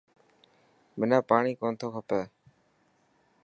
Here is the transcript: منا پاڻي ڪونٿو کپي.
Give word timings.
منا 0.97 1.17
پاڻي 1.29 1.53
ڪونٿو 1.61 1.87
کپي. 1.95 2.21